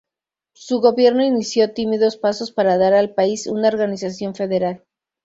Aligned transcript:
Su 0.55 0.79
gobierno 0.81 1.23
inició 1.23 1.75
tímidos 1.75 2.17
pasos 2.17 2.51
para 2.51 2.79
dar 2.79 2.95
al 2.95 3.13
país 3.13 3.45
una 3.45 3.67
organización 3.67 4.33
federal. 4.33 4.83